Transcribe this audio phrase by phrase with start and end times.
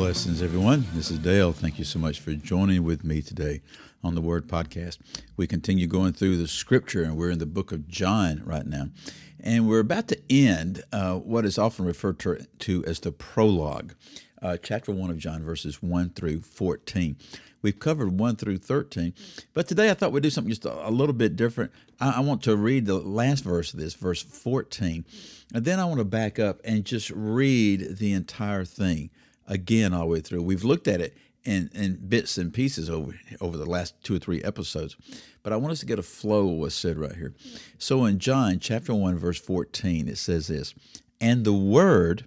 [0.00, 0.86] Blessings, everyone.
[0.94, 1.52] This is Dale.
[1.52, 3.60] Thank you so much for joining with me today
[4.02, 4.96] on the Word Podcast.
[5.36, 8.86] We continue going through the scripture, and we're in the book of John right now.
[9.38, 13.92] And we're about to end uh, what is often referred to, to as the prologue,
[14.40, 17.18] uh, chapter 1 of John, verses 1 through 14.
[17.60, 19.12] We've covered 1 through 13,
[19.52, 21.72] but today I thought we'd do something just a, a little bit different.
[22.00, 25.04] I, I, want to read the last verse of this, verse 14,
[25.52, 29.10] and then I want to back up and just read the entire thing
[29.50, 30.42] again all the way through.
[30.42, 31.14] We've looked at it
[31.44, 34.96] in, in bits and pieces over over the last two or three episodes.
[35.42, 37.34] But I want us to get a flow of what's said right here.
[37.78, 40.74] So in John chapter 1, verse 14, it says this,
[41.20, 42.26] and the word,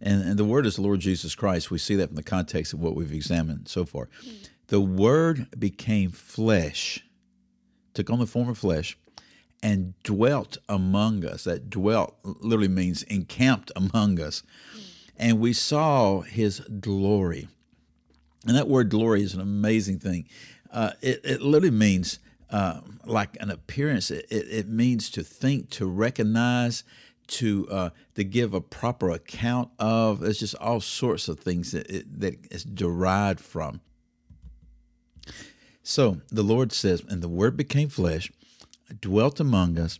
[0.00, 1.70] and, and the word is the Lord Jesus Christ.
[1.70, 4.08] We see that from the context of what we've examined so far.
[4.68, 7.04] The word became flesh,
[7.94, 8.98] took on the form of flesh,
[9.62, 11.44] and dwelt among us.
[11.44, 14.42] That dwelt literally means encamped among us.
[15.18, 17.48] And we saw his glory
[18.48, 20.26] and that word glory is an amazing thing.
[20.72, 22.18] Uh, it, it literally means
[22.50, 24.10] uh, like an appearance.
[24.10, 26.82] It, it, it, means to think, to recognize,
[27.26, 30.20] to uh, to give a proper account of.
[30.20, 33.80] There's just all sorts of things that it, that is derived from.
[35.82, 38.30] So the Lord says, and the Word became flesh,
[39.00, 39.98] dwelt among us,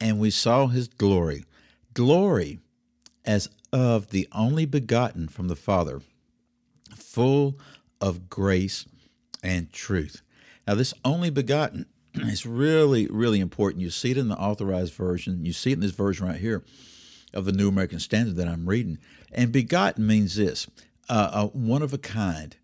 [0.00, 1.44] and we saw His glory,
[1.94, 2.60] glory
[3.24, 6.00] as of the only begotten from the Father,
[6.96, 7.58] full
[8.00, 8.86] of grace
[9.42, 10.22] and truth.
[10.66, 13.82] Now, this only begotten is really, really important.
[13.82, 16.62] You see it in the authorized version, you see it in this version right here
[17.32, 18.98] of the New American Standard that I'm reading.
[19.32, 20.66] And begotten means this
[21.08, 22.56] uh, uh, one of a kind,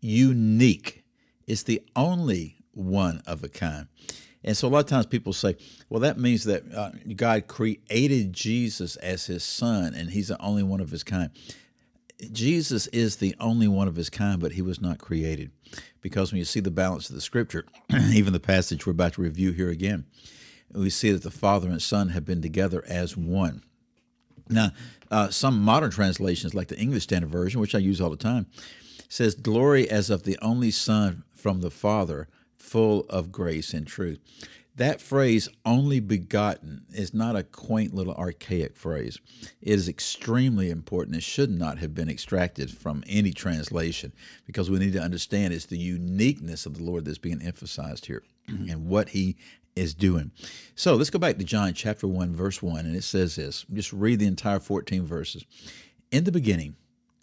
[0.00, 1.04] unique.
[1.46, 3.86] It's the only one of a kind.
[4.44, 5.56] And so a lot of times people say,
[5.88, 10.62] well, that means that uh, God created Jesus as his son and he's the only
[10.62, 11.30] one of his kind.
[12.30, 15.50] Jesus is the only one of his kind, but he was not created.
[16.00, 17.64] Because when you see the balance of the scripture,
[18.12, 20.04] even the passage we're about to review here again,
[20.72, 23.62] we see that the Father and Son have been together as one.
[24.48, 24.72] Now,
[25.10, 28.46] uh, some modern translations, like the English Standard Version, which I use all the time,
[29.08, 32.28] says, Glory as of the only Son from the Father,
[32.64, 34.18] full of grace and truth.
[34.76, 39.20] That phrase, only begotten, is not a quaint little archaic phrase.
[39.62, 41.16] It is extremely important.
[41.16, 44.12] It should not have been extracted from any translation
[44.46, 48.24] because we need to understand it's the uniqueness of the Lord that's being emphasized here
[48.48, 48.68] mm-hmm.
[48.68, 49.36] and what he
[49.76, 50.32] is doing.
[50.74, 53.64] So let's go back to John chapter 1, verse 1, and it says this.
[53.72, 55.44] Just read the entire 14 verses.
[56.10, 56.74] In the beginning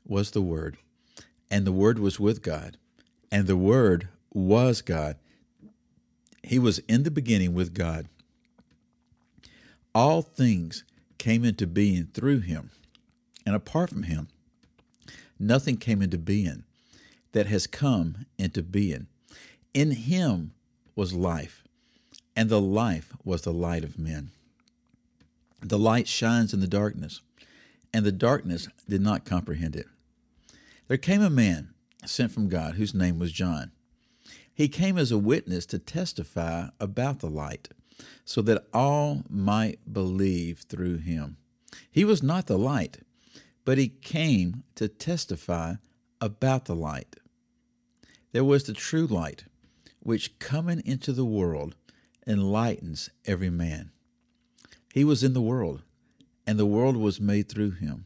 [0.06, 0.78] was the Word,
[1.50, 2.78] and the Word was with God,
[3.30, 5.18] and the Word was God
[6.44, 8.08] he was in the beginning with God.
[9.94, 10.84] All things
[11.18, 12.72] came into being through him,
[13.46, 14.28] and apart from him,
[15.40, 16.64] nothing came into being
[17.34, 19.08] that has come into being.
[19.74, 20.52] In him
[20.96, 21.64] was life,
[22.36, 24.32] and the life was the light of men.
[25.62, 27.22] The light shines in the darkness,
[27.94, 29.88] and the darkness did not comprehend it.
[30.88, 31.70] There came a man
[32.06, 33.72] sent from God whose name was John.
[34.62, 37.70] He came as a witness to testify about the light,
[38.24, 41.38] so that all might believe through him.
[41.90, 43.00] He was not the light,
[43.66, 45.78] but he came to testify
[46.22, 47.16] about the light.
[48.34, 49.46] There was the true light,
[50.00, 51.76] which coming into the world
[52.28, 53.90] enlightens every man.
[54.94, 55.82] He was in the world,
[56.46, 58.06] and the world was made through him,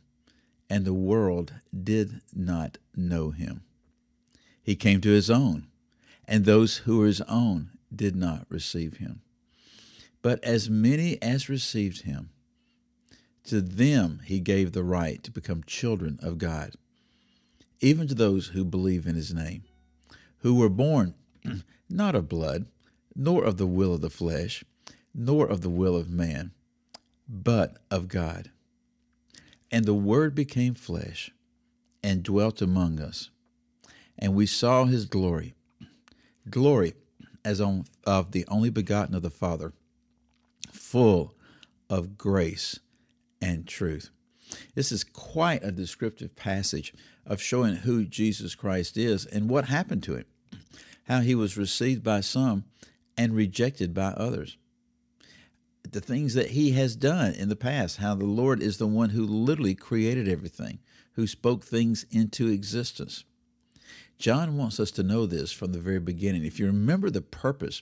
[0.70, 3.64] and the world did not know him.
[4.64, 5.68] He came to his own
[6.28, 9.22] and those who were his own did not receive him.
[10.22, 12.30] But as many as received him,
[13.46, 16.74] to them he gave the right to become children of God,
[17.80, 19.64] even to those who believe in his name,
[20.40, 21.14] who were born
[21.90, 22.66] not of blood,
[23.16, 24.64] nor of the will of the flesh,
[25.14, 26.52] nor of the will of man,
[27.30, 28.52] but of God.
[29.72, 31.32] And the Word became flesh
[32.04, 33.30] and dwelt among us,
[34.18, 35.54] and we saw his glory
[36.50, 36.94] glory
[37.44, 39.74] as on, of the only begotten of the Father,
[40.72, 41.34] full
[41.90, 42.80] of grace
[43.42, 44.10] and truth.
[44.74, 46.94] This is quite a descriptive passage
[47.26, 50.26] of showing who Jesus Christ is and what happened to him,
[51.04, 52.66] how he was received by some
[53.18, 54.58] and rejected by others.
[55.90, 59.12] The things that he has done in the past, how the Lord is the one
[59.12, 60.80] who literally created everything,
[61.14, 63.24] who spoke things into existence.
[64.18, 66.46] John wants us to know this from the very beginning.
[66.46, 67.82] If you remember the purpose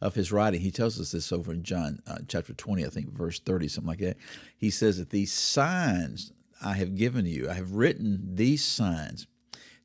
[0.00, 3.12] of his writing, he tells us this over in John uh, chapter 20, I think,
[3.12, 4.16] verse 30, something like that.
[4.56, 6.32] He says that these signs
[6.62, 9.26] I have given you, I have written these signs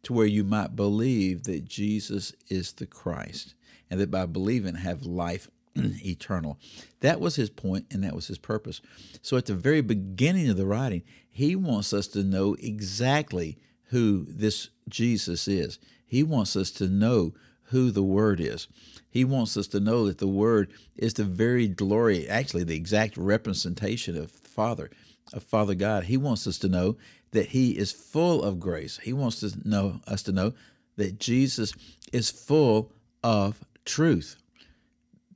[0.03, 3.53] to where you might believe that Jesus is the Christ,
[3.89, 6.57] and that by believing have life eternal.
[7.01, 8.81] That was his point and that was his purpose.
[9.21, 13.57] So at the very beginning of the writing, he wants us to know exactly
[13.89, 15.79] who this Jesus is.
[16.05, 17.33] He wants us to know
[17.65, 18.67] who the Word is.
[19.09, 23.17] He wants us to know that the Word is the very glory, actually, the exact
[23.17, 24.89] representation of Father,
[25.33, 26.05] of Father God.
[26.05, 26.97] He wants us to know
[27.31, 28.99] that He is full of grace.
[29.03, 30.53] He wants to know us to know
[30.97, 31.73] that Jesus
[32.11, 32.91] is full
[33.23, 34.35] of truth,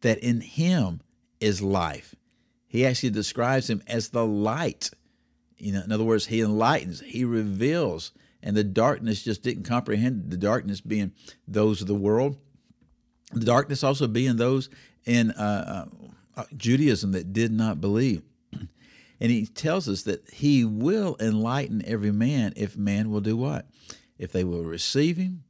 [0.02, 1.02] that in Him
[1.40, 2.16] is life.
[2.68, 4.90] He actually describes Him as the light.
[5.58, 8.12] You know, in other words, He enlightens, He reveals
[8.44, 11.14] and the darkness just didn't comprehend the darkness being
[11.48, 12.38] those of the world.
[13.32, 14.70] The darkness also being those
[15.06, 15.88] in uh,
[16.36, 18.22] uh, judaism that did not believe.
[19.20, 23.68] And he tells us that he will enlighten every man if man will do what?
[24.18, 25.46] If they will receive him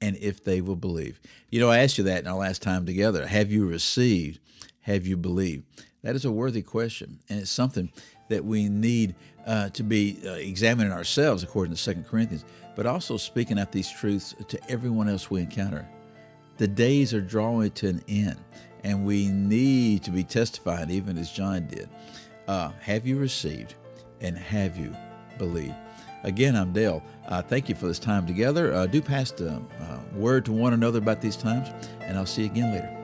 [0.00, 1.20] and if they will believe.
[1.50, 3.26] You know i asked you that in our last time together.
[3.26, 4.40] Have you received?
[4.82, 5.64] Have you believed
[6.02, 7.90] that is a worthy question and it's something
[8.30, 9.14] that we need
[9.46, 12.44] uh, to be uh, examining ourselves, according to 2 Corinthians,
[12.76, 15.86] but also speaking out these truths to everyone else we encounter.
[16.56, 18.38] The days are drawing to an end,
[18.84, 21.88] and we need to be testifying, even as John did.
[22.48, 23.74] Uh, have you received
[24.20, 24.94] and have you
[25.38, 25.74] believed?
[26.22, 27.02] Again, I'm Dale.
[27.26, 28.74] Uh, thank you for this time together.
[28.74, 31.68] Uh, do pass the uh, word to one another about these times,
[32.02, 32.99] and I'll see you again later.